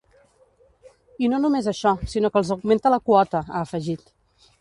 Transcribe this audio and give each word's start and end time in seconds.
I 1.25 1.29
no 1.33 1.39
només 1.43 1.69
això, 1.71 1.91
sinó 2.13 2.31
que 2.37 2.41
els 2.41 2.49
augmenta 2.57 2.93
la 2.95 2.99
quota, 3.11 3.43
ha 3.53 3.61
afegit. 3.65 4.11